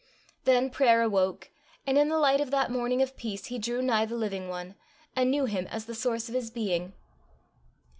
Then 0.45 0.71
prayer 0.71 1.03
awoke, 1.03 1.51
and 1.85 1.95
in 1.95 2.09
the 2.09 2.17
light 2.17 2.41
of 2.41 2.49
that 2.49 2.71
morning 2.71 3.03
of 3.03 3.15
peace 3.15 3.45
he 3.45 3.59
drew 3.59 3.83
nigh 3.83 4.07
the 4.07 4.15
living 4.15 4.49
one, 4.49 4.73
and 5.15 5.29
knew 5.29 5.45
him 5.45 5.67
as 5.67 5.85
the 5.85 5.93
source 5.93 6.27
of 6.27 6.33
his 6.33 6.49
being. 6.49 6.93